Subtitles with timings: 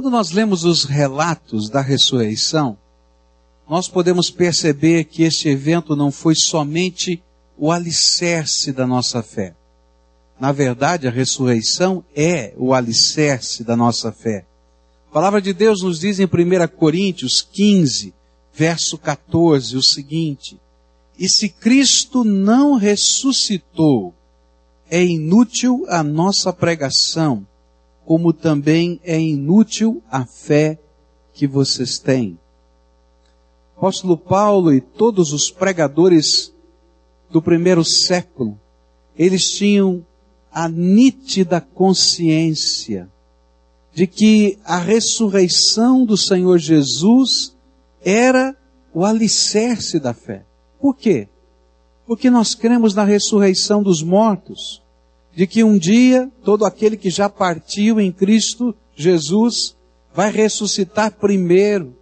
[0.00, 2.78] Quando nós lemos os relatos da ressurreição,
[3.68, 7.22] nós podemos perceber que este evento não foi somente
[7.58, 9.54] o alicerce da nossa fé.
[10.40, 14.46] Na verdade, a ressurreição é o alicerce da nossa fé.
[15.10, 16.28] A palavra de Deus nos diz em 1
[16.78, 18.14] Coríntios 15,
[18.54, 20.58] verso 14, o seguinte:
[21.18, 24.14] E se Cristo não ressuscitou,
[24.90, 27.46] é inútil a nossa pregação,
[28.10, 30.80] como também é inútil a fé
[31.32, 32.36] que vocês têm.
[33.76, 36.52] Apóstolo Paulo e todos os pregadores
[37.30, 38.58] do primeiro século,
[39.16, 40.04] eles tinham
[40.50, 43.08] a nítida consciência
[43.94, 47.56] de que a ressurreição do Senhor Jesus
[48.04, 48.56] era
[48.92, 50.44] o alicerce da fé.
[50.80, 51.28] Por quê?
[52.08, 54.79] Porque nós cremos na ressurreição dos mortos,
[55.34, 59.76] de que um dia todo aquele que já partiu em Cristo Jesus
[60.14, 61.94] vai ressuscitar primeiro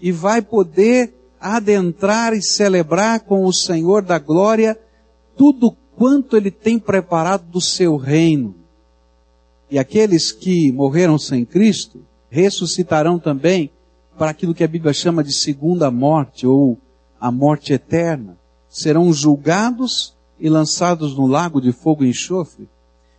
[0.00, 4.78] e vai poder adentrar e celebrar com o Senhor da glória
[5.36, 8.54] tudo quanto ele tem preparado do seu reino.
[9.70, 13.70] E aqueles que morreram sem Cristo ressuscitarão também
[14.16, 16.78] para aquilo que a Bíblia chama de segunda morte ou
[17.20, 18.36] a morte eterna.
[18.68, 22.68] Serão julgados e lançados no lago de fogo e enxofre.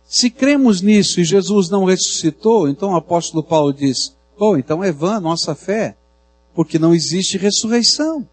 [0.08, 4.90] Se cremos nisso e Jesus não ressuscitou, então o apóstolo Paulo diz: "Oh, então é
[4.90, 5.96] vã nossa fé,
[6.54, 8.26] porque não existe ressurreição".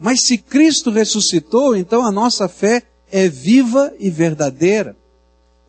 [0.00, 4.96] Mas se Cristo ressuscitou, então a nossa fé é viva e verdadeira.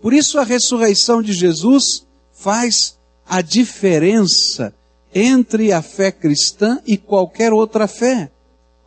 [0.01, 4.73] Por isso a ressurreição de Jesus faz a diferença
[5.13, 8.31] entre a fé cristã e qualquer outra fé.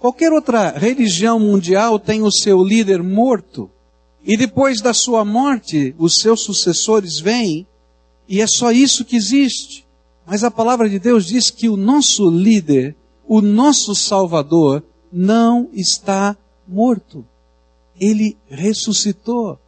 [0.04, 3.70] Qualquer outra religião mundial tem o seu líder morto.
[4.22, 7.66] E depois da sua morte, os seus sucessores vêm,
[8.28, 9.86] e é só isso que existe.
[10.26, 12.94] Mas a palavra de Deus diz que o nosso líder,
[13.26, 16.36] o nosso Salvador, não está
[16.68, 17.24] morto.
[17.98, 19.58] Ele ressuscitou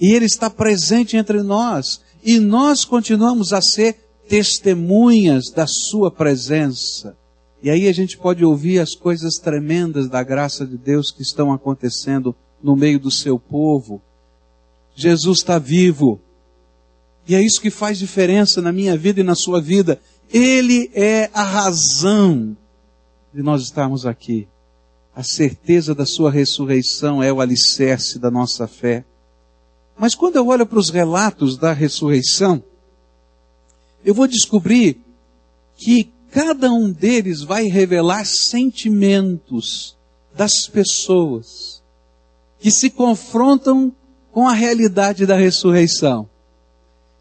[0.00, 2.02] e Ele está presente entre nós.
[2.22, 3.96] E nós continuamos a ser
[4.28, 7.16] testemunhas da Sua presença.
[7.62, 11.52] E aí a gente pode ouvir as coisas tremendas da graça de Deus que estão
[11.52, 14.02] acontecendo no meio do seu povo.
[14.96, 16.20] Jesus está vivo.
[17.26, 20.00] E é isso que faz diferença na minha vida e na sua vida.
[20.32, 22.56] Ele é a razão
[23.32, 24.48] de nós estarmos aqui.
[25.14, 29.04] A certeza da sua ressurreição é o alicerce da nossa fé.
[29.96, 32.60] Mas quando eu olho para os relatos da ressurreição,
[34.04, 35.00] eu vou descobrir
[35.76, 39.94] que cada um deles vai revelar sentimentos
[40.34, 41.82] das pessoas
[42.58, 43.92] que se confrontam
[44.32, 46.26] com a realidade da ressurreição.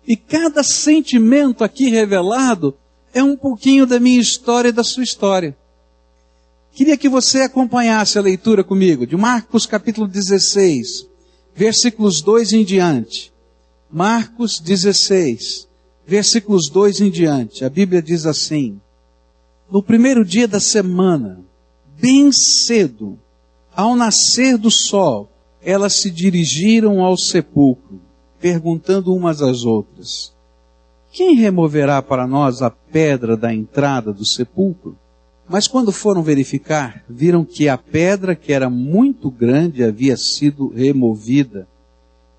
[0.07, 2.73] E cada sentimento aqui revelado
[3.13, 5.57] é um pouquinho da minha história e da sua história.
[6.71, 11.05] Queria que você acompanhasse a leitura comigo de Marcos capítulo 16,
[11.53, 13.33] versículos 2 em diante.
[13.91, 15.67] Marcos 16,
[16.07, 17.65] versículos 2 em diante.
[17.65, 18.79] A Bíblia diz assim:
[19.71, 21.39] No primeiro dia da semana,
[21.97, 23.17] bem cedo,
[23.73, 25.29] ao nascer do sol,
[25.61, 28.01] elas se dirigiram ao sepulcro,
[28.37, 30.33] perguntando umas às outras:
[31.09, 34.97] Quem removerá para nós a pedra da entrada do sepulcro?
[35.47, 41.65] Mas quando foram verificar, viram que a pedra, que era muito grande, havia sido removida.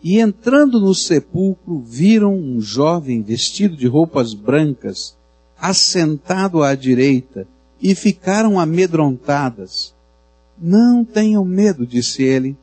[0.02, 5.16] E entrando no sepulcro, viram um jovem vestido de roupas brancas,
[5.62, 7.46] assentado à direita,
[7.80, 9.94] e ficaram amedrontadas.
[10.60, 12.56] Não tenham medo, disse ele.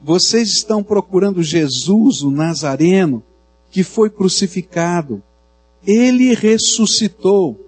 [0.00, 3.22] Vocês estão procurando Jesus, o Nazareno,
[3.70, 5.22] que foi crucificado.
[5.86, 7.64] Ele ressuscitou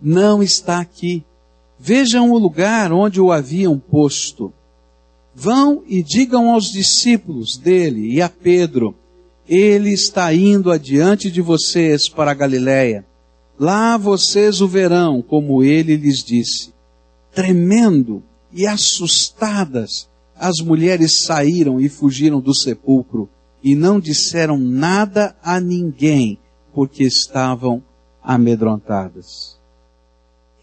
[0.00, 1.22] não está aqui.
[1.78, 4.52] Vejam o lugar onde o haviam posto.
[5.34, 8.94] Vão e digam aos discípulos dele e a Pedro:
[9.48, 13.04] Ele está indo adiante de vocês para a Galiléia.
[13.60, 16.72] Lá vocês o verão, como ele lhes disse.
[17.30, 23.28] Tremendo e assustadas, as mulheres saíram e fugiram do sepulcro
[23.62, 26.38] e não disseram nada a ninguém,
[26.72, 27.82] porque estavam
[28.22, 29.58] amedrontadas.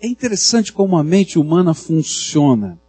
[0.02, 2.80] É interessante como a mente humana funciona.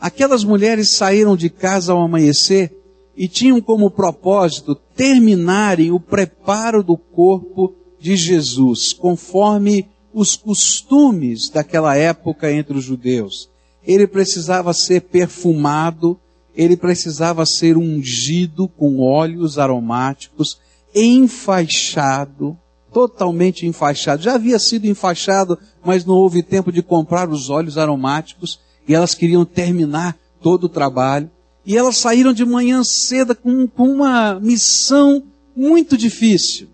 [0.00, 2.76] Aquelas mulheres saíram de casa ao amanhecer
[3.16, 11.96] e tinham como propósito terminarem o preparo do corpo de Jesus, conforme os costumes daquela
[11.96, 13.48] época entre os judeus.
[13.84, 16.18] Ele precisava ser perfumado,
[16.54, 20.58] ele precisava ser ungido com óleos aromáticos,
[20.94, 22.56] enfaixado,
[22.92, 24.22] totalmente enfaixado.
[24.22, 29.14] Já havia sido enfaixado, mas não houve tempo de comprar os óleos aromáticos e elas
[29.14, 31.30] queriam terminar todo o trabalho.
[31.64, 35.22] E elas saíram de manhã cedo com, com uma missão
[35.54, 36.68] muito difícil.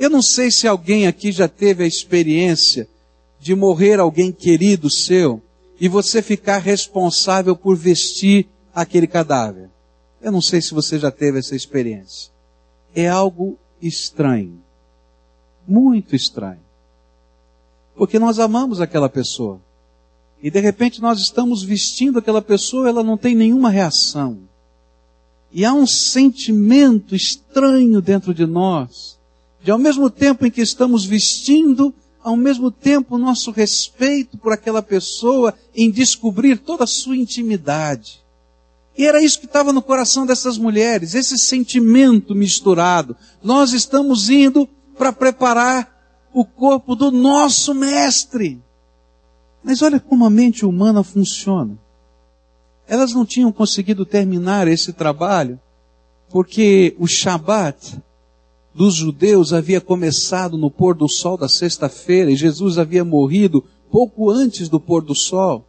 [0.00, 2.88] Eu não sei se alguém aqui já teve a experiência
[3.38, 5.42] de morrer alguém querido seu
[5.78, 9.68] e você ficar responsável por vestir aquele cadáver.
[10.22, 12.32] Eu não sei se você já teve essa experiência.
[12.94, 14.62] É algo estranho.
[15.68, 16.60] Muito estranho.
[17.94, 19.60] Porque nós amamos aquela pessoa.
[20.42, 24.38] E de repente nós estamos vestindo aquela pessoa, ela não tem nenhuma reação.
[25.52, 29.19] E há um sentimento estranho dentro de nós,
[29.62, 34.82] de ao mesmo tempo em que estamos vestindo, ao mesmo tempo nosso respeito por aquela
[34.82, 38.20] pessoa em descobrir toda a sua intimidade.
[38.96, 43.16] E era isso que estava no coração dessas mulheres, esse sentimento misturado.
[43.42, 44.68] Nós estamos indo
[44.98, 45.90] para preparar
[46.32, 48.60] o corpo do nosso mestre.
[49.62, 51.78] Mas olha como a mente humana funciona.
[52.86, 55.58] Elas não tinham conseguido terminar esse trabalho
[56.28, 58.00] porque o Shabat
[58.74, 64.30] dos judeus havia começado no pôr do sol da sexta-feira e Jesus havia morrido pouco
[64.30, 65.64] antes do pôr do sol.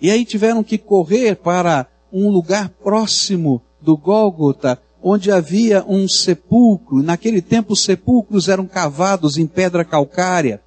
[0.00, 7.02] E aí tiveram que correr para um lugar próximo do Gólgota, onde havia um sepulcro.
[7.02, 10.60] Naquele tempo os sepulcros eram cavados em pedra calcária.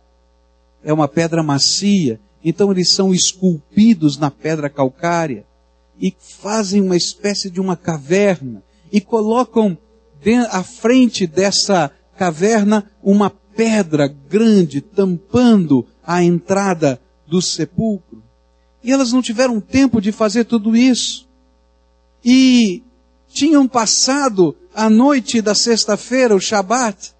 [0.83, 2.19] É uma pedra macia.
[2.43, 5.45] Então eles são esculpidos na pedra calcária
[5.99, 9.77] e fazem uma espécie de uma caverna e colocam
[10.51, 18.21] à frente dessa caverna uma pedra grande tampando a entrada do sepulcro.
[18.83, 21.27] E elas não tiveram tempo de fazer tudo isso.
[22.23, 22.83] E
[23.27, 27.13] tinham passado a noite da sexta-feira, o Shabat,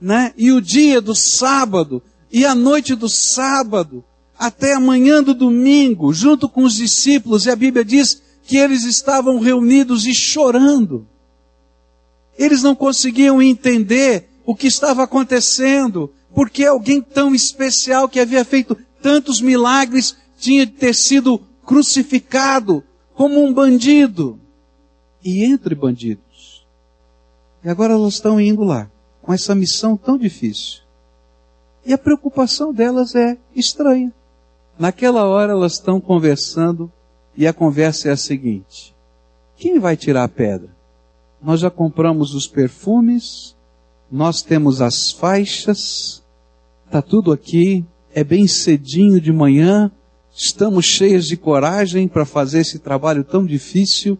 [0.00, 0.32] né?
[0.36, 4.04] E o dia do sábado, e a noite do sábado,
[4.38, 8.84] até a manhã do domingo, junto com os discípulos, e a Bíblia diz que eles
[8.84, 11.06] estavam reunidos e chorando.
[12.38, 18.76] Eles não conseguiam entender o que estava acontecendo, porque alguém tão especial que havia feito
[19.02, 24.38] tantos milagres tinha de ter sido crucificado como um bandido.
[25.24, 26.64] E entre bandidos.
[27.64, 28.88] E agora elas estão indo lá,
[29.20, 30.82] com essa missão tão difícil.
[31.84, 34.12] E a preocupação delas é estranha.
[34.78, 36.90] Naquela hora elas estão conversando
[37.36, 38.94] e a conversa é a seguinte:
[39.56, 40.77] quem vai tirar a pedra?
[41.42, 43.54] Nós já compramos os perfumes,
[44.10, 46.22] nós temos as faixas,
[46.86, 49.90] está tudo aqui, é bem cedinho de manhã,
[50.34, 54.18] estamos cheios de coragem para fazer esse trabalho tão difícil,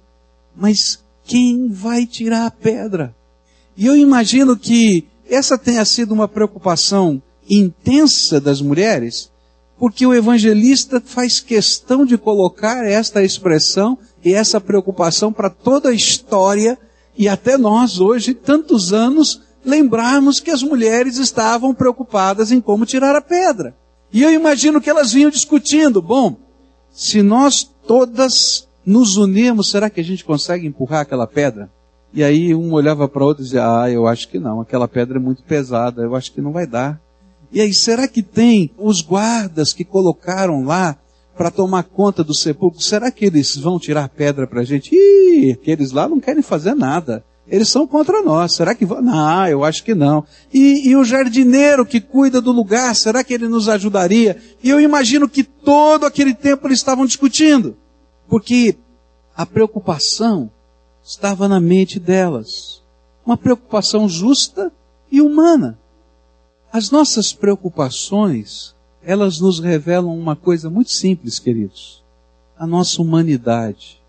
[0.54, 3.14] mas quem vai tirar a pedra?
[3.76, 9.30] E eu imagino que essa tenha sido uma preocupação intensa das mulheres,
[9.78, 15.94] porque o evangelista faz questão de colocar esta expressão e essa preocupação para toda a
[15.94, 16.78] história
[17.18, 23.16] e até nós hoje, tantos anos, lembrarmos que as mulheres estavam preocupadas em como tirar
[23.16, 23.74] a pedra.
[24.12, 26.36] E eu imagino que elas vinham discutindo, bom,
[26.92, 31.68] se nós todas nos unirmos, será que a gente consegue empurrar aquela pedra?
[32.14, 35.18] E aí um olhava para outro e dizia, ah, eu acho que não, aquela pedra
[35.18, 37.00] é muito pesada, eu acho que não vai dar.
[37.50, 40.96] E aí, será que tem os guardas que colocaram lá
[41.38, 42.82] para tomar conta do sepulcro?
[42.82, 44.90] Será que eles vão tirar pedra para a gente?
[44.92, 47.24] Ih, aqueles lá não querem fazer nada.
[47.46, 48.56] Eles são contra nós.
[48.56, 49.00] Será que vão?
[49.00, 50.24] Não, eu acho que não.
[50.52, 54.36] E, e o jardineiro que cuida do lugar, será que ele nos ajudaria?
[54.62, 57.76] E eu imagino que todo aquele tempo eles estavam discutindo.
[58.28, 58.76] Porque
[59.34, 60.50] a preocupação
[61.02, 62.82] estava na mente delas.
[63.24, 64.72] Uma preocupação justa
[65.10, 65.78] e humana.
[66.72, 68.74] As nossas preocupações,
[69.08, 72.04] elas nos revelam uma coisa muito simples, queridos.
[72.58, 74.02] A nossa humanidade.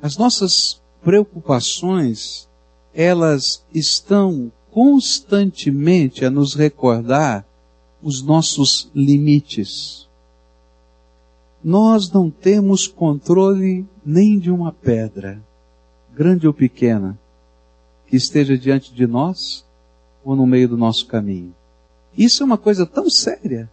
[0.00, 2.48] As nossas preocupações,
[2.94, 7.44] elas estão constantemente a nos recordar
[8.00, 10.06] os nossos limites.
[11.62, 15.42] Nós não temos controle nem de uma pedra,
[16.14, 17.18] grande ou pequena,
[18.06, 19.64] que esteja diante de nós
[20.24, 21.52] ou no meio do nosso caminho.
[22.16, 23.68] Isso é uma coisa tão séria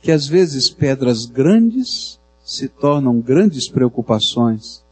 [0.00, 4.82] que às vezes pedras grandes se tornam grandes preocupações,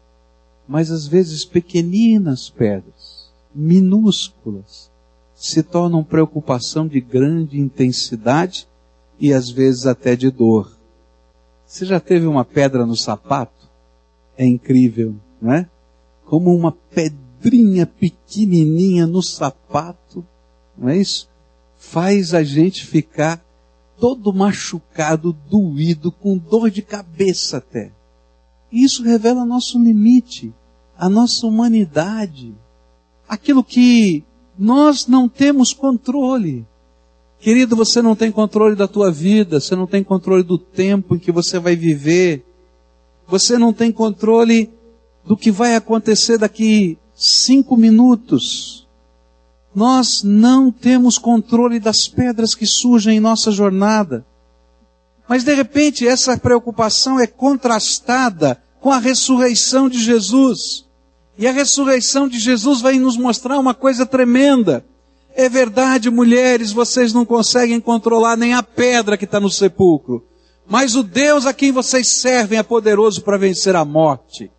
[0.67, 4.91] mas às vezes pequeninas pedras, minúsculas,
[5.35, 8.67] se tornam preocupação de grande intensidade
[9.21, 10.77] e às vezes até de dor.
[11.67, 13.69] Você já teve uma pedra no sapato?
[14.37, 15.69] É incrível, não é?
[16.25, 20.25] Como uma pedrinha pequenininha no sapato,
[20.77, 21.29] não é isso?
[21.85, 23.45] faz a gente ficar
[23.99, 27.93] todo machucado, doído, com dor de cabeça até.
[28.71, 30.53] E isso revela nosso limite,
[30.97, 32.55] a nossa humanidade,
[33.29, 34.25] aquilo que
[34.59, 36.67] nós não temos controle.
[37.39, 41.19] Querido, você não tem controle da tua vida, você não tem controle do tempo em
[41.19, 42.45] que você vai viver,
[43.27, 44.71] você não tem controle
[45.25, 48.84] do que vai acontecer daqui cinco minutos.
[49.75, 54.25] Nós não temos controle das pedras que surgem em nossa jornada.
[55.29, 60.85] Mas de repente essa preocupação é contrastada com a ressurreição de Jesus.
[61.37, 64.85] E a ressurreição de Jesus vai nos mostrar uma coisa tremenda.
[65.35, 70.25] É verdade, mulheres, vocês não conseguem controlar nem a pedra que está no sepulcro.
[70.67, 74.51] Mas o Deus a quem vocês servem é poderoso para vencer a morte.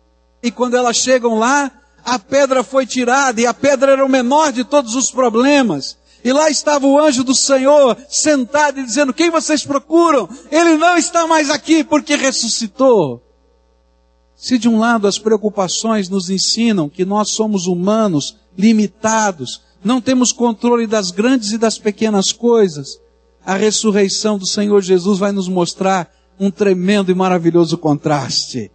[0.42, 1.72] E quando elas chegam lá,
[2.06, 5.98] a pedra foi tirada e a pedra era o menor de todos os problemas.
[6.24, 10.28] E lá estava o anjo do Senhor sentado e dizendo: Quem vocês procuram?
[10.50, 13.22] Ele não está mais aqui porque ressuscitou.
[14.36, 20.30] Se de um lado as preocupações nos ensinam que nós somos humanos, limitados, não temos
[20.30, 23.00] controle das grandes e das pequenas coisas,
[23.44, 28.70] a ressurreição do Senhor Jesus vai nos mostrar um tremendo e maravilhoso contraste.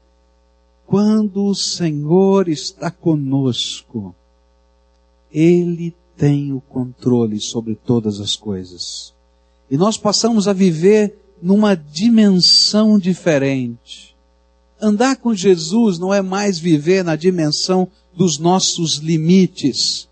[0.92, 4.14] Quando o Senhor está conosco,
[5.32, 9.14] Ele tem o controle sobre todas as coisas.
[9.70, 14.14] E nós passamos a viver numa dimensão diferente.
[14.82, 20.10] Andar com Jesus não é mais viver na dimensão dos nossos limites,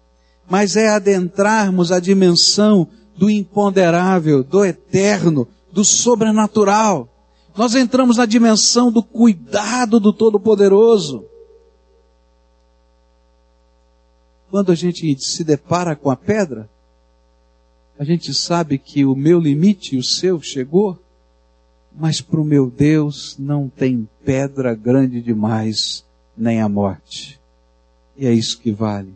[0.50, 7.10] mas é adentrarmos a dimensão do imponderável, do eterno, do sobrenatural.
[7.56, 11.26] Nós entramos na dimensão do cuidado do Todo-Poderoso.
[14.50, 16.70] Quando a gente se depara com a pedra,
[17.98, 20.98] a gente sabe que o meu limite o seu chegou,
[21.96, 26.06] mas para o meu Deus não tem pedra grande demais,
[26.38, 27.40] nem a morte.
[28.18, 29.14] E é isso que vale.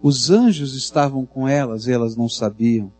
[0.00, 2.92] Os anjos estavam com elas e elas não sabiam.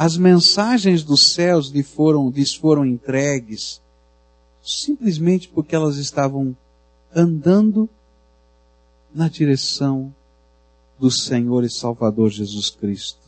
[0.00, 3.82] As mensagens dos céus lhe foram, lhes foram entregues
[4.62, 6.56] simplesmente porque elas estavam
[7.12, 7.88] andando
[9.12, 10.14] na direção
[11.00, 13.18] do Senhor e Salvador Jesus Cristo.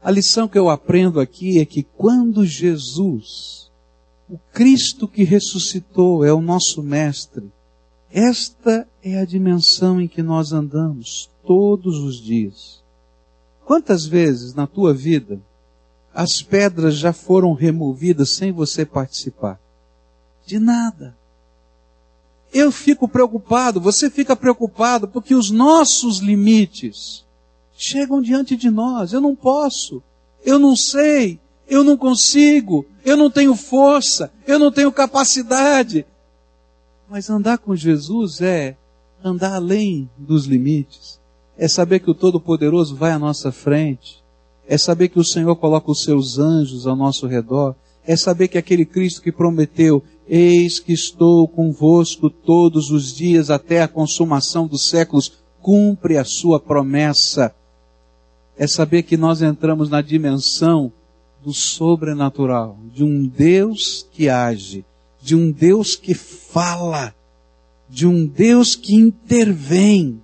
[0.00, 3.68] A lição que eu aprendo aqui é que quando Jesus,
[4.30, 7.50] o Cristo que ressuscitou, é o nosso Mestre,
[8.08, 12.80] esta é a dimensão em que nós andamos todos os dias.
[13.64, 15.40] Quantas vezes na tua vida
[16.14, 19.58] as pedras já foram removidas sem você participar?
[20.46, 21.16] De nada.
[22.52, 27.24] Eu fico preocupado, você fica preocupado, porque os nossos limites
[27.74, 29.12] chegam diante de nós.
[29.12, 30.02] Eu não posso,
[30.44, 36.04] eu não sei, eu não consigo, eu não tenho força, eu não tenho capacidade.
[37.08, 38.76] Mas andar com Jesus é
[39.24, 41.22] andar além dos limites
[41.56, 44.21] é saber que o Todo-Poderoso vai à nossa frente,
[44.66, 48.58] é saber que o Senhor coloca os seus anjos ao nosso redor, é saber que
[48.58, 54.88] aquele Cristo que prometeu, eis que estou convosco todos os dias até a consumação dos
[54.88, 57.54] séculos, cumpre a sua promessa.
[58.56, 60.92] É saber que nós entramos na dimensão
[61.44, 64.84] do sobrenatural, de um Deus que age,
[65.20, 67.14] de um Deus que fala,
[67.88, 70.20] de um Deus que intervém,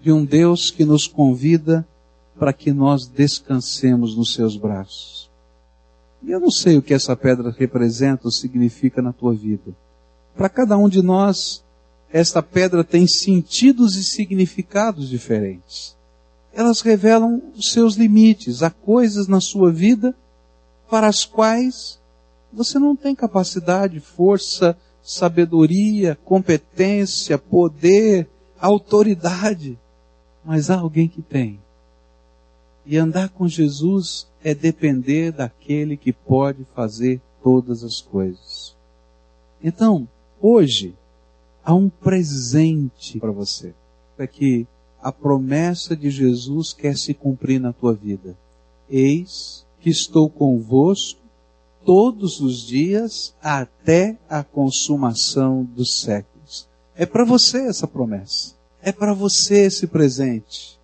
[0.00, 1.86] de um Deus que nos convida
[2.38, 5.30] para que nós descansemos nos seus braços.
[6.22, 9.74] E eu não sei o que essa pedra representa ou significa na tua vida.
[10.34, 11.64] Para cada um de nós,
[12.12, 15.96] esta pedra tem sentidos e significados diferentes.
[16.52, 20.14] Elas revelam os seus limites, há coisas na sua vida
[20.90, 22.00] para as quais
[22.52, 28.28] você não tem capacidade, força, sabedoria, competência, poder,
[28.58, 29.78] autoridade
[30.46, 31.58] mas há alguém que tem.
[32.86, 38.76] E andar com Jesus é depender daquele que pode fazer todas as coisas.
[39.62, 40.08] Então,
[40.40, 40.94] hoje,
[41.64, 43.74] há um presente para você.
[44.16, 44.66] É que
[45.02, 48.36] a promessa de Jesus quer se cumprir na tua vida.
[48.88, 51.20] Eis que estou convosco
[51.84, 56.68] todos os dias até a consumação dos séculos.
[56.96, 58.54] É para você essa promessa.
[58.80, 60.75] É para você esse presente.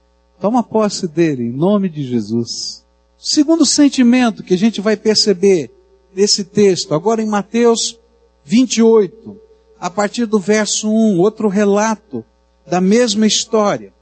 [0.42, 2.84] Toma posse dele, em nome de Jesus.
[3.16, 5.70] Segundo sentimento que a gente vai perceber
[6.12, 7.96] nesse texto, agora em Mateus
[8.44, 9.36] 28,
[9.78, 12.24] a partir do verso 1, outro relato
[12.66, 13.92] da mesma história.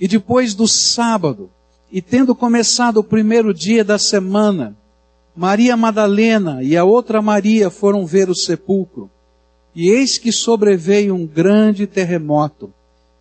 [0.00, 1.50] E depois do sábado,
[1.92, 4.74] E tendo começado o primeiro dia da semana,
[5.36, 9.10] Maria Madalena e a outra Maria foram ver o sepulcro.
[9.74, 12.72] E eis que sobreveio um grande terremoto,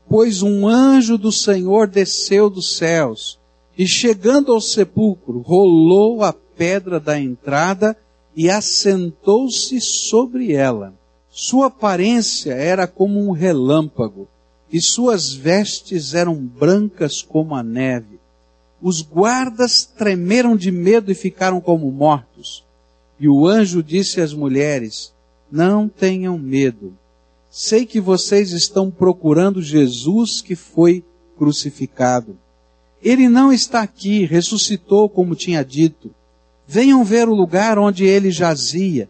[0.10, 3.39] pois um anjo do Senhor desceu dos céus,
[3.77, 7.98] e chegando ao sepulcro, rolou a pedra da entrada
[8.36, 10.93] e assentou-se sobre ela.
[11.29, 14.27] Sua aparência era como um relâmpago,
[14.72, 18.19] e suas vestes eram brancas como a neve.
[18.81, 22.63] Os guardas tremeram de medo e ficaram como mortos.
[23.19, 25.13] E o anjo disse às mulheres,
[25.51, 26.93] não tenham medo.
[27.55, 31.03] Sei que vocês estão procurando Jesus que foi
[31.38, 32.36] crucificado.
[33.00, 36.10] Ele não está aqui, ressuscitou como tinha dito.
[36.67, 39.07] Venham ver o lugar onde ele jazia.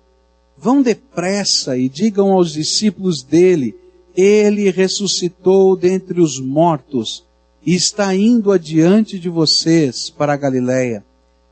[0.57, 3.77] Vão depressa e digam aos discípulos dele,
[4.13, 7.23] ele ressuscitou dentre os mortos
[7.65, 11.01] e está indo adiante de vocês para a Galiléia.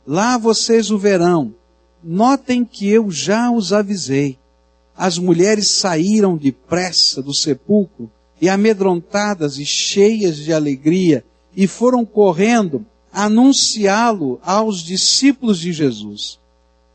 [0.05, 1.55] Lá vocês o verão.
[2.03, 4.40] Notem que eu já os avisei.
[5.01, 8.07] As mulheres saíram depressa do sepulcro
[8.39, 11.25] e amedrontadas e cheias de alegria
[11.57, 16.39] e foram correndo anunciá-lo aos discípulos de Jesus.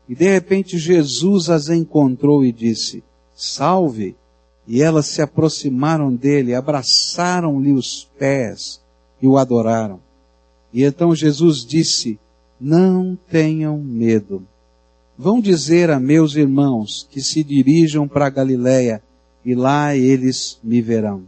[0.07, 3.03] E de repente Jesus as encontrou e disse:
[3.35, 4.15] Salve!
[4.65, 8.79] E elas se aproximaram dele, abraçaram-lhe os pés
[9.21, 9.99] e o adoraram.
[10.71, 12.17] E então Jesus disse:
[12.57, 14.47] Não tenham medo.
[15.17, 19.01] Vão dizer a meus irmãos que se dirijam para Galiléia
[19.43, 21.23] e lá eles me verão.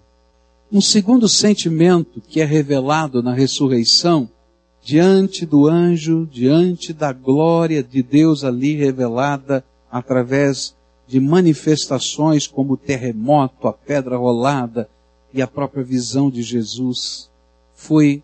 [0.71, 4.29] Um segundo sentimento que é revelado na ressurreição
[4.83, 10.75] diante do anjo, diante da glória de Deus ali revelada através
[11.07, 14.87] de manifestações como o terremoto, a pedra rolada
[15.33, 17.29] e a própria visão de Jesus,
[17.73, 18.21] foi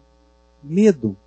[0.63, 1.17] medo.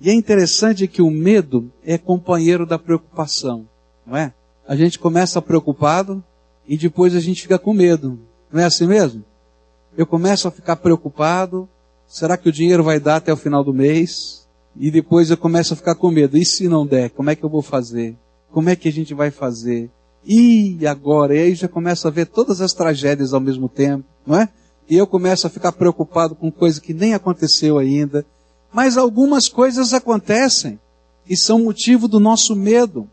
[0.00, 3.66] E é interessante que o medo é companheiro da preocupação,
[4.10, 4.34] não é?
[4.66, 6.22] A gente começa preocupado
[6.66, 8.18] e depois a gente fica com medo.
[8.52, 9.24] Não é assim mesmo?
[9.96, 11.68] Eu começo a ficar preocupado.
[12.08, 14.48] Será que o dinheiro vai dar até o final do mês?
[14.76, 16.36] E depois eu começo a ficar com medo.
[16.36, 17.10] E se não der?
[17.10, 18.16] Como é que eu vou fazer?
[18.50, 19.88] Como é que a gente vai fazer?
[20.26, 21.36] E agora?
[21.36, 24.48] E aí já começo a ver todas as tragédias ao mesmo tempo, não é?
[24.88, 28.26] E eu começo a ficar preocupado com coisa que nem aconteceu ainda.
[28.72, 30.80] Mas algumas coisas acontecem
[31.28, 33.08] e são motivo do nosso medo.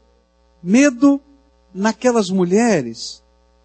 [0.61, 1.21] Medo
[1.73, 3.23] naquelas mulheres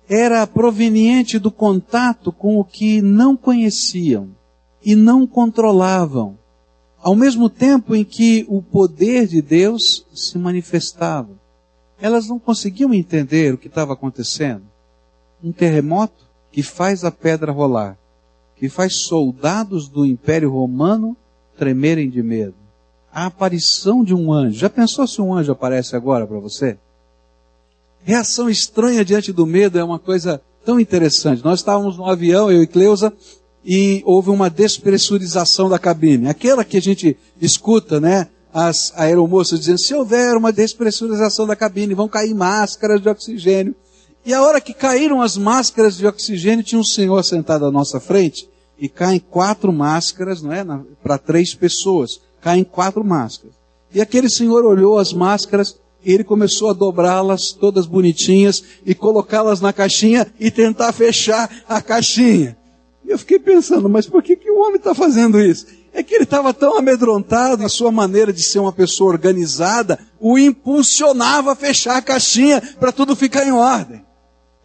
[0.08, 4.28] era proveniente do contato com o que não conheciam
[4.84, 6.36] e não controlavam
[7.02, 11.30] ao mesmo tempo em que o poder de Deus se manifestava.
[12.00, 14.62] Elas não conseguiam entender o que estava acontecendo.
[15.42, 17.98] Um terremoto que faz a pedra rolar,
[18.54, 21.16] que faz soldados do Império Romano
[21.56, 22.61] tremerem de medo.
[23.12, 24.58] A aparição de um anjo.
[24.58, 26.78] Já pensou se um anjo aparece agora para você?
[28.02, 31.44] Reação estranha diante do medo é uma coisa tão interessante.
[31.44, 33.12] Nós estávamos no avião, eu e Cleusa,
[33.64, 36.28] e houve uma despressurização da cabine.
[36.28, 38.28] Aquela que a gente escuta, né?
[38.52, 43.74] As aeromoças dizendo, se houver uma despressurização da cabine, vão cair máscaras de oxigênio.
[44.24, 47.98] E a hora que caíram as máscaras de oxigênio, tinha um senhor sentado à nossa
[47.98, 48.48] frente,
[48.78, 50.64] e caem quatro máscaras, não é?
[51.02, 52.20] Para três pessoas.
[52.42, 53.54] Caem quatro máscaras.
[53.94, 59.60] E aquele senhor olhou as máscaras, e ele começou a dobrá-las todas bonitinhas e colocá-las
[59.60, 62.56] na caixinha e tentar fechar a caixinha.
[63.04, 65.66] E eu fiquei pensando, mas por que, que o homem está fazendo isso?
[65.92, 70.38] É que ele estava tão amedrontado, a sua maneira de ser uma pessoa organizada o
[70.38, 74.02] impulsionava a fechar a caixinha para tudo ficar em ordem.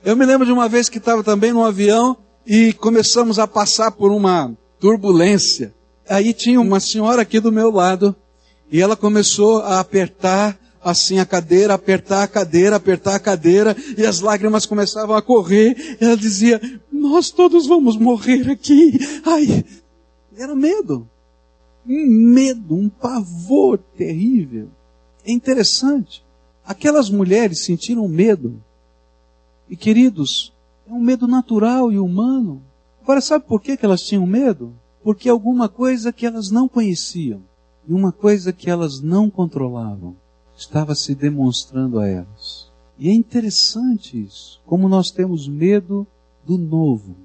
[0.04, 3.92] Eu me lembro de uma vez que estava também num avião e começamos a passar
[3.92, 5.74] por uma turbulência.
[6.10, 8.16] Aí tinha uma senhora aqui do meu lado
[8.72, 14.06] e ela começou a apertar assim a cadeira, apertar a cadeira, apertar a cadeira, e
[14.06, 15.98] as lágrimas começavam a correr.
[16.00, 18.98] Ela dizia: Nós todos vamos morrer aqui.
[19.26, 19.66] Ai,
[20.36, 21.08] era medo.
[21.86, 24.70] Um medo, um pavor terrível.
[25.26, 26.24] É interessante.
[26.66, 28.62] Aquelas mulheres sentiram medo.
[29.70, 30.54] E queridos,
[30.88, 32.62] é um medo natural e humano.
[33.02, 34.74] Agora, sabe por que elas tinham medo?
[35.08, 37.40] Porque alguma coisa que elas não conheciam
[37.88, 40.18] e uma coisa que elas não controlavam
[40.54, 42.70] estava se demonstrando a elas.
[43.00, 46.06] E é interessante isso, como nós temos medo
[46.46, 47.16] do novo.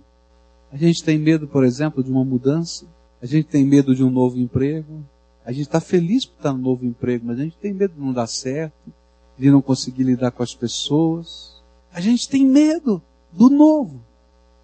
[0.71, 2.87] A gente tem medo, por exemplo, de uma mudança,
[3.21, 5.05] a gente tem medo de um novo emprego,
[5.45, 8.01] a gente está feliz por estar no novo emprego, mas a gente tem medo de
[8.01, 8.92] não dar certo,
[9.37, 11.61] de não conseguir lidar com as pessoas.
[11.92, 14.01] A gente tem medo do novo.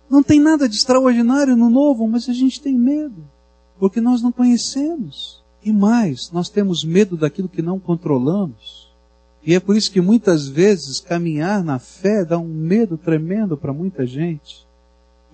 [0.08, 3.24] Não tem nada de extraordinário no novo, mas a gente tem medo,
[3.78, 5.42] porque nós não conhecemos.
[5.62, 8.88] E mais, nós temos medo daquilo que não controlamos.
[9.44, 13.72] E é por isso que muitas vezes caminhar na fé dá um medo tremendo para
[13.72, 14.66] muita gente.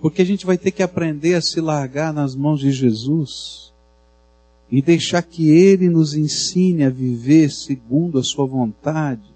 [0.01, 3.73] Porque a gente vai ter que aprender a se largar nas mãos de Jesus
[4.69, 9.33] e deixar que Ele nos ensine a viver segundo a Sua vontade.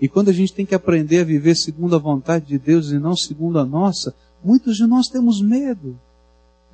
[0.00, 2.98] E quando a gente tem que aprender a viver segundo a vontade de Deus e
[2.98, 5.98] não segundo a nossa, muitos de nós temos medo.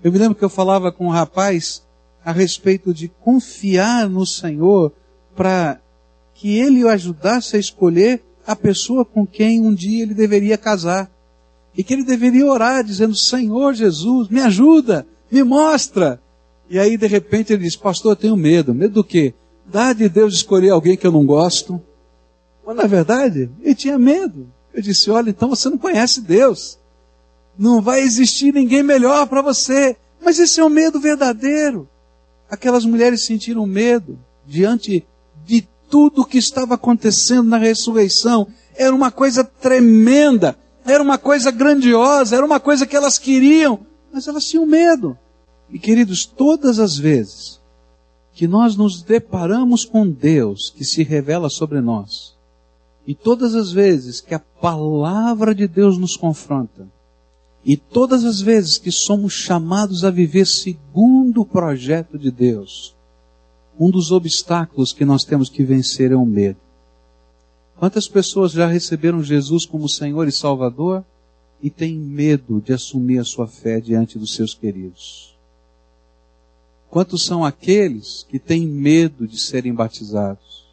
[0.03, 1.83] Eu me lembro que eu falava com um rapaz
[2.25, 4.93] a respeito de confiar no Senhor
[5.37, 5.81] para
[6.35, 11.09] que Ele o ajudasse a escolher a pessoa com quem um dia ele deveria casar.
[11.77, 16.21] E que ele deveria orar dizendo, Senhor Jesus, me ajuda, me mostra.
[16.69, 18.75] E aí de repente ele diz, pastor, eu tenho medo.
[18.75, 19.35] Medo do quê?
[19.65, 21.81] Dá de Deus escolher alguém que eu não gosto.
[22.67, 24.49] Mas na verdade, ele tinha medo.
[24.75, 26.80] Eu disse, olha, então você não conhece Deus.
[27.61, 29.95] Não vai existir ninguém melhor para você.
[30.19, 31.87] Mas esse é um medo verdadeiro.
[32.51, 35.05] Aquelas mulheres sentiram medo diante
[35.45, 38.47] de tudo o que estava acontecendo na ressurreição.
[38.75, 44.27] Era uma coisa tremenda, era uma coisa grandiosa, era uma coisa que elas queriam, mas
[44.27, 45.19] elas tinham medo.
[45.69, 47.61] E queridos, todas as vezes
[48.33, 52.35] que nós nos deparamos com Deus que se revela sobre nós,
[53.07, 56.89] e todas as vezes que a palavra de Deus nos confronta,
[57.65, 62.95] e todas as vezes que somos chamados a viver segundo o projeto de Deus,
[63.79, 66.59] um dos obstáculos que nós temos que vencer é o medo.
[67.79, 71.05] Quantas pessoas já receberam Jesus como Senhor e Salvador
[71.63, 75.35] e têm medo de assumir a sua fé diante dos seus queridos?
[76.91, 80.67] Quantos são aqueles que têm medo de serem batizados?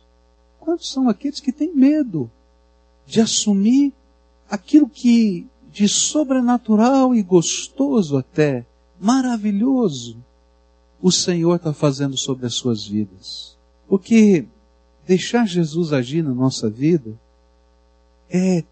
[0.59, 2.29] Quantos são aqueles que têm medo
[3.05, 3.93] de assumir
[4.49, 8.65] aquilo que de sobrenatural e gostoso até,
[8.99, 10.17] maravilhoso,
[11.01, 13.55] o Senhor está fazendo sobre as suas vidas.
[13.87, 14.45] Porque
[15.05, 17.17] deixar Jesus agir na nossa vida
[18.29, 18.63] é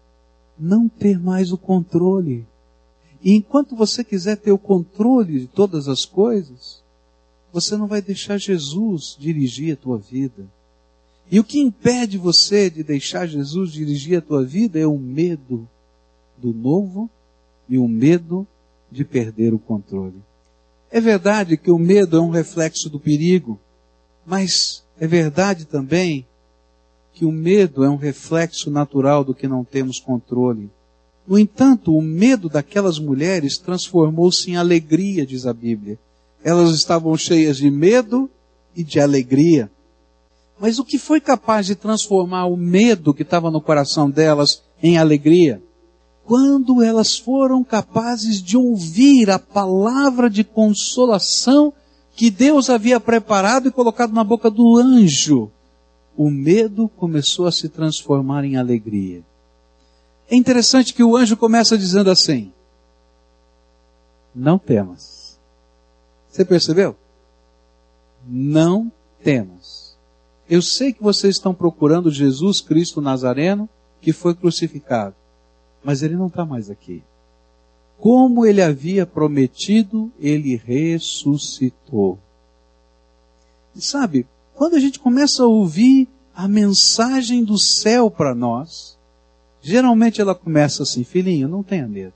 [0.58, 2.46] não ter mais o controle.
[3.22, 6.82] E enquanto você quiser ter o controle de todas as coisas,
[7.52, 10.46] você não vai deixar Jesus dirigir a tua vida.
[11.30, 15.68] E o que impede você de deixar Jesus dirigir a tua vida é o medo
[16.38, 17.10] do novo
[17.68, 18.46] e o medo
[18.90, 20.22] de perder o controle.
[20.90, 23.58] É verdade que o medo é um reflexo do perigo,
[24.24, 26.26] mas é verdade também
[27.12, 30.70] que o medo é um reflexo natural do que não temos controle.
[31.26, 35.98] No entanto, o medo daquelas mulheres transformou-se em alegria, diz a Bíblia.
[36.44, 38.30] Elas estavam cheias de medo
[38.76, 39.70] e de alegria.
[40.60, 44.98] Mas o que foi capaz de transformar o medo que estava no coração delas em
[44.98, 45.60] alegria?
[46.26, 51.72] Quando elas foram capazes de ouvir a palavra de consolação
[52.16, 55.50] que Deus havia preparado e colocado na boca do anjo,
[56.16, 59.22] o medo começou a se transformar em alegria.
[60.28, 62.52] É interessante que o anjo começa dizendo assim:
[64.34, 65.38] Não temas.
[66.28, 66.96] Você percebeu?
[68.26, 68.90] Não
[69.22, 69.96] temas.
[70.50, 73.68] Eu sei que vocês estão procurando Jesus Cristo Nazareno
[74.00, 75.14] que foi crucificado
[75.86, 77.00] mas ele não está mais aqui.
[77.96, 82.18] Como ele havia prometido, ele ressuscitou.
[83.72, 88.98] E sabe, quando a gente começa a ouvir a mensagem do céu para nós,
[89.62, 92.14] geralmente ela começa assim: filhinho, não tenha medo.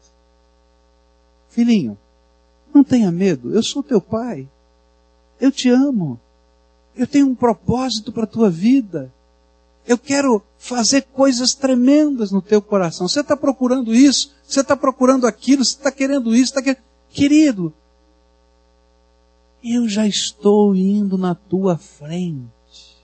[1.48, 1.96] Filhinho,
[2.74, 4.48] não tenha medo, eu sou teu pai.
[5.40, 6.18] Eu te amo.
[6.96, 9.12] Eu tenho um propósito para a tua vida.
[9.90, 13.08] Eu quero fazer coisas tremendas no teu coração.
[13.08, 16.84] Você está procurando isso, você está procurando aquilo, você está querendo isso, está querendo.
[17.08, 17.74] Querido,
[19.64, 23.02] eu já estou indo na tua frente.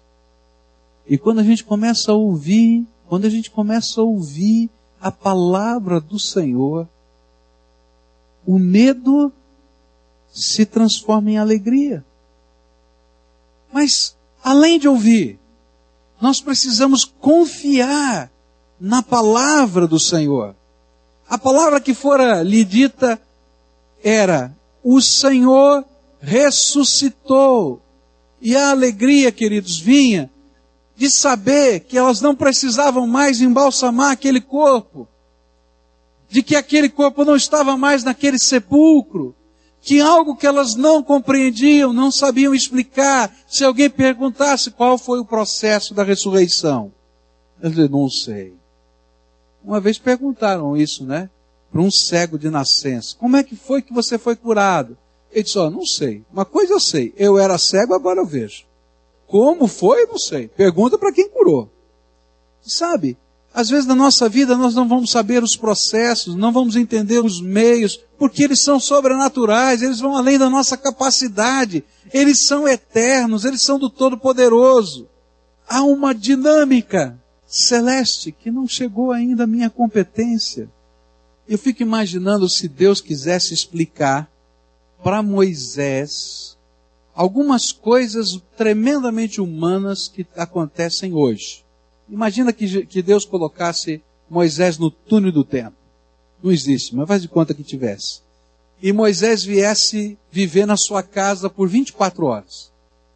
[1.09, 4.71] E quando a gente começa a ouvir, quando a gente começa a ouvir
[5.01, 6.89] a palavra do Senhor,
[8.47, 9.33] o medo
[10.33, 12.05] se transforma em alegria.
[13.73, 15.41] Mas, além de ouvir,
[16.21, 18.31] nós precisamos confiar
[18.81, 20.55] na palavra do Senhor.
[21.29, 23.21] A palavra que fora lhe dita
[24.03, 25.85] era: o Senhor
[26.21, 27.83] ressuscitou.
[28.41, 30.31] E a alegria, queridos, vinha
[30.95, 35.07] de saber que elas não precisavam mais embalsamar aquele corpo,
[36.29, 39.35] de que aquele corpo não estava mais naquele sepulcro,
[39.81, 45.25] que algo que elas não compreendiam, não sabiam explicar, se alguém perguntasse qual foi o
[45.25, 46.93] processo da ressurreição,
[47.63, 48.55] eles não sei.
[49.63, 51.31] Uma vez perguntaram isso, né?
[51.71, 53.17] Para um cego de nascença.
[53.19, 54.97] Como é que foi que você foi curado?
[55.33, 56.25] Ele disse, ó, oh, não sei.
[56.33, 57.13] Uma coisa eu sei.
[57.17, 58.65] Eu era cego, agora eu vejo.
[59.27, 60.07] Como foi?
[60.07, 60.49] Não sei.
[60.49, 61.69] Pergunta para quem curou.
[62.63, 63.19] Sabe?
[63.57, 67.41] Às vezes na nossa vida nós não vamos saber os processos, não vamos entender os
[67.41, 73.63] meios, porque eles são sobrenaturais, eles vão além da nossa capacidade, eles são eternos, eles
[73.63, 75.09] são do Todo-Poderoso.
[75.67, 80.69] Há uma dinâmica celeste que não chegou ainda à minha competência.
[81.49, 84.31] Eu fico imaginando se Deus quisesse explicar
[85.03, 86.59] para Moisés
[87.15, 91.65] algumas coisas tremendamente humanas que acontecem hoje.
[92.09, 95.77] Imagina que, que Deus colocasse Moisés no túnel do tempo.
[96.43, 98.21] Não existe, mas faz de conta que tivesse.
[98.83, 102.71] E Moisés viesse viver na sua casa por 24 horas.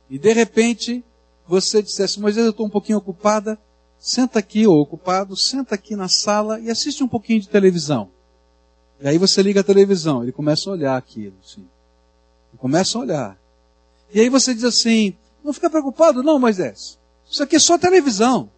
[0.08, 1.04] E de repente,
[1.46, 3.58] você dissesse, Moisés, eu estou um pouquinho ocupada,
[3.98, 8.08] senta aqui, ou ocupado, senta aqui na sala e assiste um pouquinho de televisão.
[9.00, 11.34] E aí você liga a televisão, ele começa a olhar aquilo.
[11.56, 13.38] Ele começa a olhar.
[14.12, 16.98] E aí você diz assim, não fica preocupado não, Moisés.
[17.30, 18.50] Isso aqui é só televisão.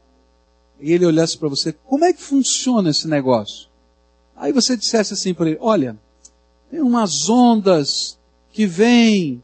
[0.83, 3.69] E ele olhasse para você, como é que funciona esse negócio?
[4.37, 5.97] Aí você dissesse assim para ele, olha,
[6.69, 8.19] tem umas ondas
[8.53, 9.41] que vêm,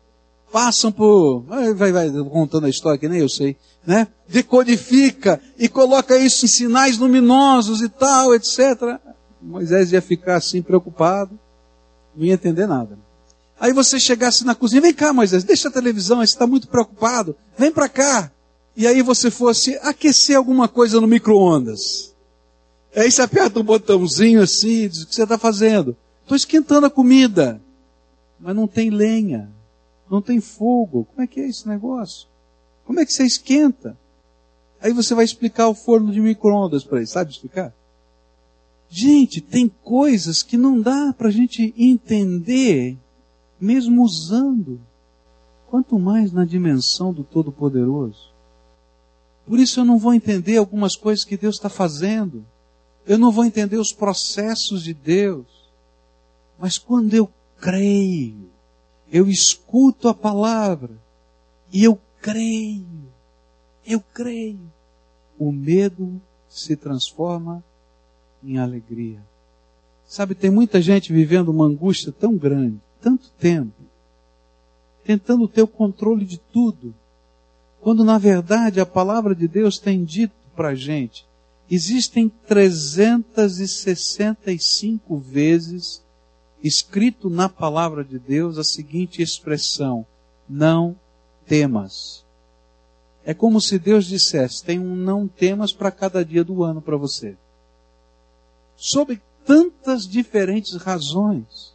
[0.51, 4.09] passam por, vai, vai, vai contando a história que nem eu sei, né?
[4.29, 8.99] Decodifica e coloca isso em sinais luminosos e tal, etc.
[9.41, 11.39] Moisés ia ficar assim preocupado,
[12.17, 12.99] não ia entender nada.
[13.61, 17.37] Aí você chegasse na cozinha, vem cá Moisés, deixa a televisão, você está muito preocupado,
[17.57, 18.33] vem para cá.
[18.79, 22.15] E aí você fosse aquecer alguma coisa no micro-ondas.
[22.95, 25.97] Aí você aperta um botãozinho assim diz, o que você está fazendo?
[26.23, 27.61] Estou esquentando a comida.
[28.39, 29.51] Mas não tem lenha,
[30.09, 31.07] não tem fogo.
[31.07, 32.29] Como é que é esse negócio?
[32.85, 33.99] Como é que você esquenta?
[34.81, 37.75] Aí você vai explicar o forno de micro-ondas para ele, sabe explicar?
[38.89, 42.97] Gente, tem coisas que não dá para a gente entender,
[43.61, 44.81] mesmo usando.
[45.67, 48.38] Quanto mais na dimensão do Todo-Poderoso.
[49.49, 52.45] Por isso eu não vou entender algumas coisas que Deus está fazendo.
[53.07, 55.47] Eu não vou entender os processos de Deus.
[56.59, 58.51] Mas quando eu creio,
[59.11, 60.91] eu escuto a palavra
[61.73, 62.85] e eu creio,
[63.87, 64.61] eu creio,
[65.39, 67.65] o medo se transforma
[68.45, 69.21] em alegria.
[70.07, 73.73] Sabe, tem muita gente vivendo uma angústia tão grande, tanto tempo,
[75.05, 76.95] tentando ter o controle de tudo,
[77.81, 81.27] quando na verdade a palavra de Deus tem dito para a gente,
[81.71, 86.03] existem 365 vezes
[86.63, 90.05] escrito na palavra de Deus a seguinte expressão:
[90.49, 90.97] não
[91.47, 92.25] temas.
[93.25, 96.97] É como se Deus dissesse: tem um não temas para cada dia do ano para
[96.97, 97.37] você
[98.79, 101.75] sob tantas diferentes razões.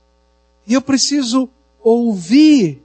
[0.66, 1.50] E eu preciso
[1.84, 2.82] ouvir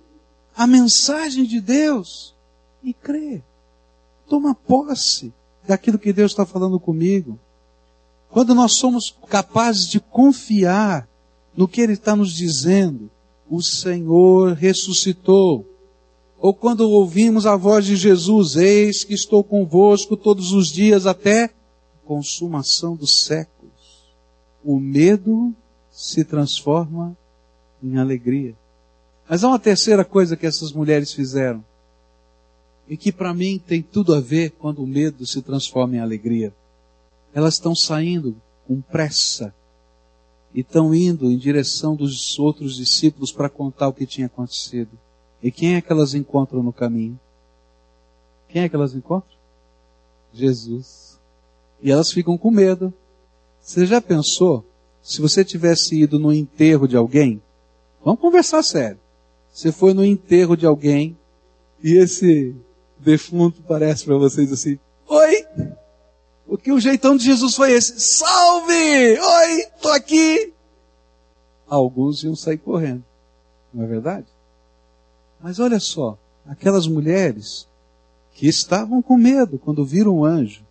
[0.56, 2.34] a mensagem de Deus
[2.82, 3.42] e crer.
[4.28, 5.32] Toma posse
[5.66, 7.38] daquilo que Deus está falando comigo.
[8.30, 11.08] Quando nós somos capazes de confiar
[11.56, 13.10] no que Ele está nos dizendo,
[13.48, 15.66] o Senhor ressuscitou.
[16.38, 21.50] Ou quando ouvimos a voz de Jesus, eis que estou convosco todos os dias até
[22.04, 23.58] consumação do século
[24.68, 25.54] o medo
[25.90, 27.16] se transforma
[27.82, 28.54] em alegria.
[29.28, 31.64] Mas há uma terceira coisa que essas mulheres fizeram,
[32.88, 36.54] e que para mim tem tudo a ver quando o medo se transforma em alegria.
[37.34, 38.34] Elas estão saindo
[38.66, 39.54] com pressa
[40.54, 44.90] e estão indo em direção dos outros discípulos para contar o que tinha acontecido.
[45.42, 47.18] E quem é que elas encontram no caminho?
[48.48, 49.36] Quem é que elas encontram?
[50.32, 51.18] Jesus.
[51.82, 52.92] E elas ficam com medo,
[53.60, 54.64] você já pensou
[55.02, 57.40] se você tivesse ido no enterro de alguém?
[58.02, 58.98] Vamos conversar sério.
[59.52, 61.16] Você foi no enterro de alguém
[61.82, 62.54] e esse
[63.00, 65.46] defunto parece para vocês assim: Oi!
[66.46, 68.00] O que o jeitão de Jesus foi esse?
[68.00, 69.18] Salve!
[69.18, 69.66] Oi!
[69.80, 70.52] Tô aqui!
[71.68, 73.04] Alguns iam sair correndo.
[73.72, 74.26] Não é verdade?
[75.40, 77.68] Mas olha só, aquelas mulheres
[78.32, 80.62] que estavam com medo quando viram o anjo,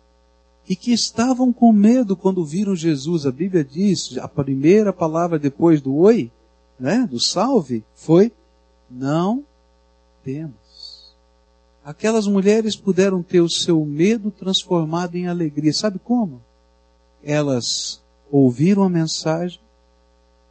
[0.68, 3.24] e que estavam com medo quando viram Jesus.
[3.24, 6.30] A Bíblia diz, a primeira palavra depois do oi,
[6.78, 8.30] né, do salve, foi
[8.90, 9.44] não
[10.22, 10.67] temos.
[11.88, 15.72] Aquelas mulheres puderam ter o seu medo transformado em alegria.
[15.72, 16.42] Sabe como?
[17.22, 19.60] Elas ouviram a mensagem,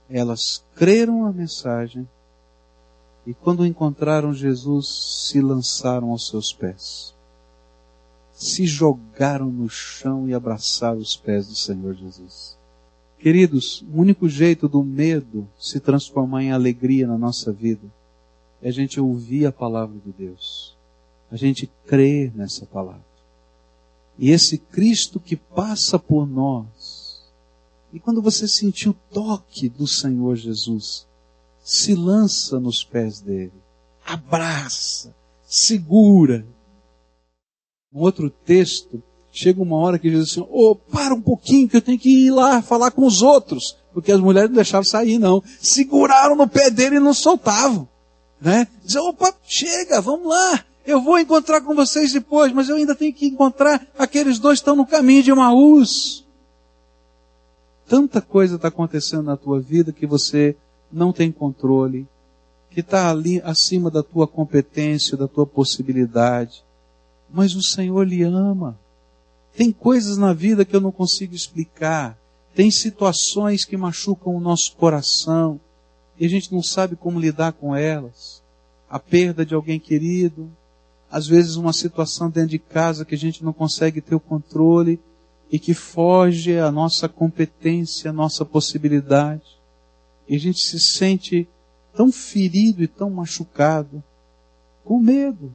[0.09, 2.07] elas creram a mensagem,
[3.25, 7.15] e quando encontraram Jesus, se lançaram aos seus pés
[8.37, 12.55] se jogaram no chão e abraçaram os pés do Senhor Jesus.
[13.17, 17.91] Queridos, o único jeito do medo se transformar em alegria na nossa vida
[18.61, 20.76] é a gente ouvir a palavra de Deus.
[21.31, 23.05] A gente crê nessa palavra.
[24.17, 27.21] E esse Cristo que passa por nós,
[27.93, 31.05] e quando você sentir o toque do Senhor Jesus,
[31.63, 33.53] se lança nos pés dele,
[34.05, 36.45] abraça, segura.
[37.93, 41.77] Um outro texto, chega uma hora que Jesus diz assim, oh, para um pouquinho que
[41.77, 45.19] eu tenho que ir lá falar com os outros, porque as mulheres não deixavam sair
[45.19, 45.43] não.
[45.59, 47.87] Seguraram no pé dele e não soltavam.
[48.39, 48.67] Né?
[48.83, 50.63] Dizer, opa, chega, vamos lá.
[50.87, 54.61] Eu vou encontrar com vocês depois, mas eu ainda tenho que encontrar aqueles dois que
[54.61, 56.25] estão no caminho de Maús.
[57.85, 60.55] Tanta coisa está acontecendo na tua vida que você
[60.89, 62.07] não tem controle,
[62.71, 66.63] que está ali acima da tua competência, da tua possibilidade.
[67.29, 68.79] Mas o Senhor lhe ama.
[69.57, 72.17] Tem coisas na vida que eu não consigo explicar.
[72.55, 75.59] Tem situações que machucam o nosso coração
[76.17, 78.41] e a gente não sabe como lidar com elas.
[78.89, 80.49] A perda de alguém querido,
[81.09, 84.99] às vezes uma situação dentro de casa que a gente não consegue ter o controle
[85.49, 89.57] e que foge à nossa competência, à nossa possibilidade.
[90.27, 91.47] E a gente se sente
[91.95, 94.03] tão ferido e tão machucado,
[94.83, 95.53] com medo.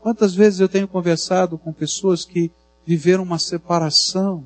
[0.00, 2.50] Quantas vezes eu tenho conversado com pessoas que
[2.84, 4.44] viveram uma separação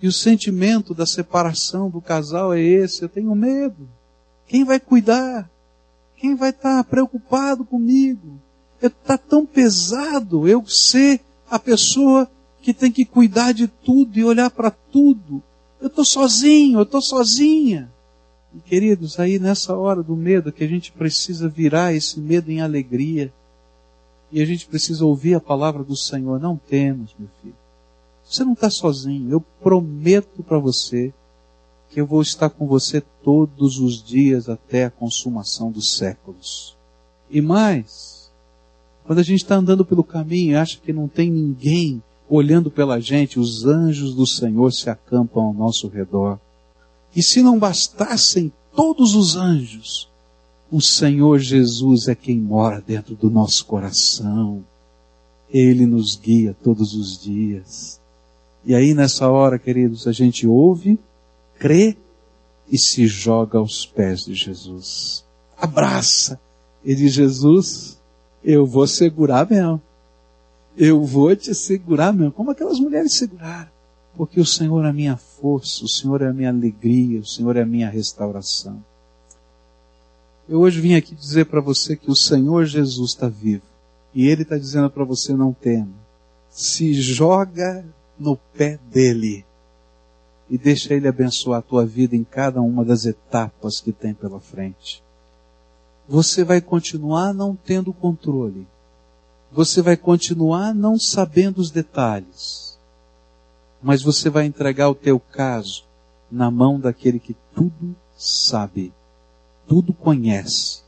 [0.00, 3.88] e o sentimento da separação do casal é esse, eu tenho medo.
[4.46, 5.50] Quem vai cuidar?
[6.16, 8.40] Quem vai estar preocupado comigo?
[8.80, 12.30] Está tão pesado eu ser a pessoa
[12.62, 15.42] que tem que cuidar de tudo e olhar para tudo.
[15.80, 17.90] Eu estou sozinho, eu estou sozinha.
[18.54, 22.60] E, queridos, aí nessa hora do medo que a gente precisa virar esse medo em
[22.60, 23.32] alegria.
[24.32, 26.40] E a gente precisa ouvir a palavra do Senhor.
[26.40, 27.54] Não temos, meu filho.
[28.24, 29.30] Você não está sozinho.
[29.30, 31.14] Eu prometo para você
[31.90, 36.76] que eu vou estar com você todos os dias até a consumação dos séculos.
[37.30, 38.15] E mais,
[39.06, 43.00] quando a gente está andando pelo caminho e acha que não tem ninguém olhando pela
[43.00, 46.40] gente, os anjos do Senhor se acampam ao nosso redor.
[47.14, 50.10] E se não bastassem todos os anjos,
[50.70, 54.64] o Senhor Jesus é quem mora dentro do nosso coração.
[55.48, 58.00] Ele nos guia todos os dias.
[58.64, 60.98] E aí nessa hora, queridos, a gente ouve,
[61.60, 61.96] crê
[62.68, 65.24] e se joga aos pés de Jesus.
[65.56, 66.40] Abraça.
[66.84, 67.95] E diz, Jesus,
[68.46, 69.82] eu vou segurar mesmo.
[70.76, 72.30] Eu vou te segurar mesmo.
[72.30, 73.68] Como aquelas mulheres seguraram.
[74.16, 77.56] Porque o Senhor é a minha força, o Senhor é a minha alegria, o Senhor
[77.56, 78.82] é a minha restauração.
[80.48, 83.64] Eu hoje vim aqui dizer para você que o Senhor Jesus está vivo.
[84.14, 85.92] E Ele está dizendo para você não tema.
[86.48, 87.84] Se joga
[88.16, 89.44] no pé dele
[90.48, 94.38] e deixa Ele abençoar a tua vida em cada uma das etapas que tem pela
[94.38, 95.04] frente
[96.08, 98.66] você vai continuar não tendo controle.
[99.50, 102.78] Você vai continuar não sabendo os detalhes.
[103.82, 105.84] Mas você vai entregar o teu caso
[106.30, 108.92] na mão daquele que tudo sabe,
[109.66, 110.82] tudo conhece.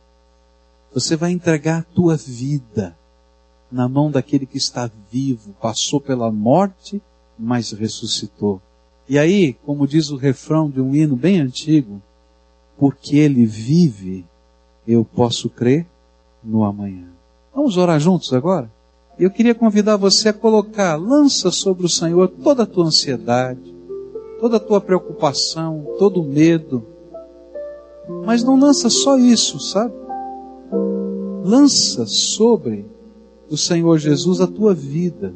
[0.92, 2.96] Você vai entregar a tua vida
[3.70, 7.02] na mão daquele que está vivo, passou pela morte,
[7.38, 8.60] mas ressuscitou.
[9.08, 12.02] E aí, como diz o refrão de um hino bem antigo,
[12.78, 14.24] porque ele vive,
[14.88, 15.86] eu posso crer
[16.42, 17.08] no amanhã.
[17.54, 18.70] Vamos orar juntos agora?
[19.18, 23.74] Eu queria convidar você a colocar, lança sobre o Senhor toda a tua ansiedade,
[24.40, 26.86] toda a tua preocupação, todo o medo.
[28.24, 29.92] Mas não lança só isso, sabe?
[31.44, 32.86] Lança sobre
[33.50, 35.34] o Senhor Jesus a tua vida.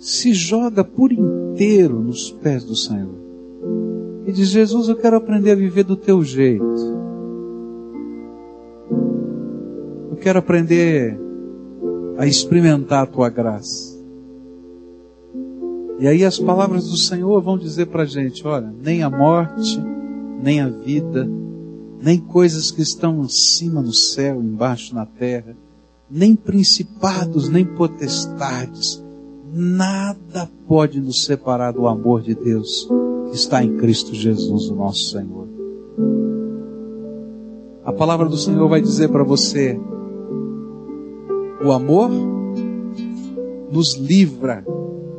[0.00, 3.14] Se joga por inteiro nos pés do Senhor.
[4.26, 6.91] E diz: Jesus, eu quero aprender a viver do teu jeito.
[10.22, 11.18] Quero aprender
[12.16, 14.00] a experimentar a tua graça.
[15.98, 19.82] E aí as palavras do Senhor vão dizer para a gente: olha, nem a morte,
[20.40, 21.28] nem a vida,
[22.00, 25.56] nem coisas que estão acima no céu, embaixo na terra,
[26.08, 29.02] nem principados, nem potestades,
[29.52, 32.88] nada pode nos separar do amor de Deus
[33.28, 35.48] que está em Cristo Jesus, o nosso Senhor.
[37.84, 39.78] A palavra do Senhor vai dizer para você:
[41.64, 42.10] o amor
[43.70, 44.64] nos livra,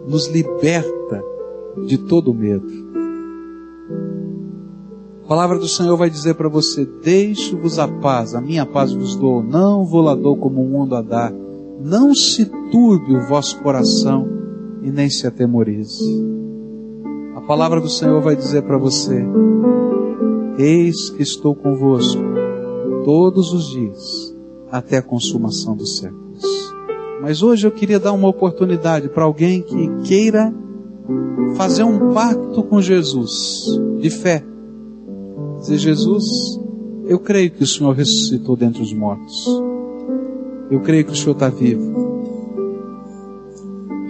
[0.07, 1.23] nos liberta
[1.85, 2.67] de todo medo.
[5.23, 9.15] A palavra do Senhor vai dizer para você: Deixo-vos a paz, a minha paz vos
[9.15, 11.33] dou, não vou lá dou como o mundo a dar.
[11.81, 14.27] Não se turbe o vosso coração
[14.81, 16.23] e nem se atemorize.
[17.35, 19.25] A palavra do Senhor vai dizer para você:
[20.57, 22.21] Eis que estou convosco
[23.03, 24.35] todos os dias
[24.69, 26.22] até a consumação do século.
[27.23, 30.53] Mas hoje eu queria dar uma oportunidade para alguém que queira
[31.55, 33.63] fazer um pacto com Jesus
[34.01, 34.43] de fé.
[35.61, 36.25] Dizer, Jesus,
[37.05, 39.47] eu creio que o Senhor ressuscitou dentre os mortos.
[40.69, 41.93] Eu creio que o Senhor está vivo.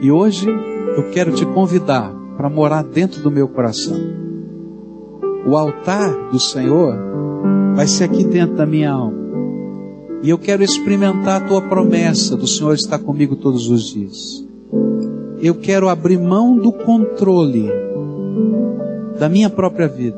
[0.01, 3.99] E hoje eu quero te convidar para morar dentro do meu coração.
[5.45, 6.97] O altar do Senhor
[7.75, 9.22] vai ser aqui dentro da minha alma.
[10.23, 14.47] E eu quero experimentar a tua promessa do Senhor estar comigo todos os dias.
[15.41, 17.69] Eu quero abrir mão do controle
[19.19, 20.17] da minha própria vida,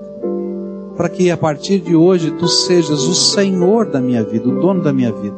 [0.96, 4.84] para que a partir de hoje tu sejas o Senhor da minha vida, o dono
[4.84, 5.36] da minha vida,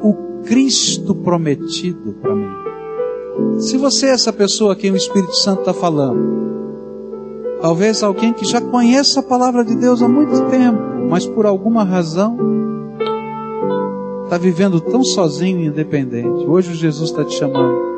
[0.00, 0.14] o
[0.44, 3.58] Cristo prometido para mim.
[3.58, 8.44] Se você é essa pessoa a quem o Espírito Santo está falando, talvez alguém que
[8.44, 10.78] já conhece a palavra de Deus há muito tempo,
[11.10, 12.69] mas por alguma razão
[14.30, 16.46] está vivendo tão sozinho e independente.
[16.46, 17.90] Hoje Jesus está te chamando.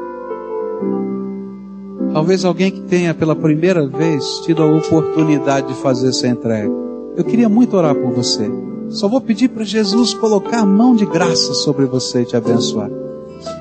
[2.10, 6.72] Talvez alguém que tenha pela primeira vez tido a oportunidade de fazer essa entrega.
[7.18, 8.50] Eu queria muito orar por você.
[8.88, 12.90] Só vou pedir para Jesus colocar a mão de graça sobre você e te abençoar.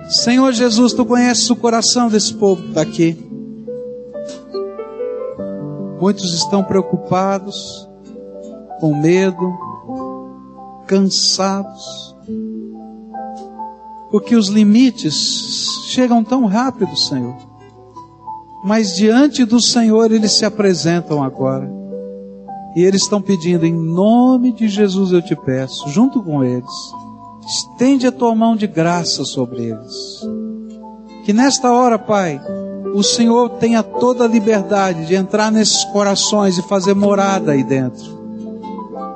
[0.09, 3.17] Senhor Jesus, tu conheces o coração desse povo que está aqui.
[5.99, 7.85] Muitos estão preocupados,
[8.79, 9.53] com medo,
[10.87, 12.11] cansados,
[14.11, 17.35] porque os limites chegam tão rápido, Senhor.
[18.63, 21.71] Mas diante do Senhor eles se apresentam agora.
[22.75, 26.69] E eles estão pedindo, em nome de Jesus eu te peço, junto com eles,
[27.45, 30.21] Estende a tua mão de graça sobre eles.
[31.25, 32.39] Que nesta hora, Pai,
[32.93, 38.21] o Senhor tenha toda a liberdade de entrar nesses corações e fazer morada aí dentro.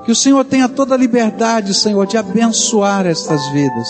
[0.06, 3.88] Que o Senhor tenha toda a liberdade, Senhor, de abençoar estas vidas.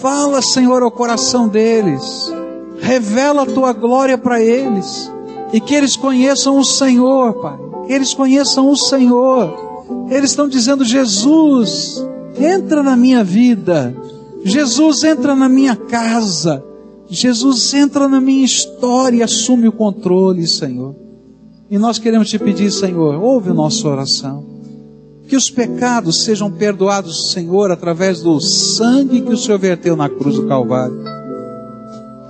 [0.00, 2.32] Fala, Senhor, ao coração deles.
[2.80, 5.10] Revela a tua glória para eles.
[5.52, 7.58] E que eles conheçam o Senhor, Pai.
[7.86, 9.54] Que eles conheçam o Senhor.
[10.10, 12.04] Eles estão dizendo, Jesus,
[12.38, 13.96] entra na minha vida.
[14.44, 16.64] Jesus entra na minha casa.
[17.08, 20.94] Jesus entra na minha história e assume o controle, Senhor.
[21.70, 24.57] E nós queremos te pedir, Senhor, ouve a nossa oração.
[25.28, 30.36] Que os pecados sejam perdoados, Senhor, através do sangue que o Senhor verteu na cruz
[30.36, 31.04] do Calvário.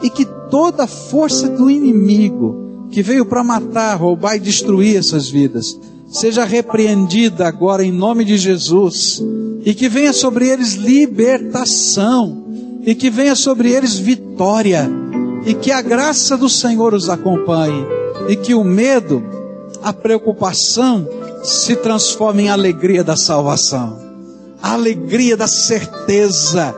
[0.02, 5.30] E que toda a força do inimigo que veio para matar, roubar e destruir essas
[5.30, 5.78] vidas,
[6.08, 9.22] seja repreendida agora em nome de Jesus.
[9.64, 12.44] E que venha sobre eles libertação,
[12.84, 14.90] e que venha sobre eles vitória,
[15.46, 17.86] e que a graça do Senhor os acompanhe,
[18.28, 19.22] e que o medo,
[19.82, 21.06] a preocupação,
[21.42, 23.98] se transforme em alegria da salvação,
[24.62, 26.74] a alegria da certeza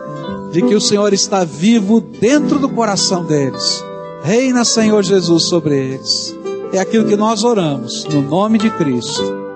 [0.53, 3.85] de que o Senhor está vivo dentro do coração deles.
[4.23, 6.35] Reina, Senhor Jesus, sobre eles.
[6.73, 9.50] É aquilo que nós oramos, no nome de Cristo.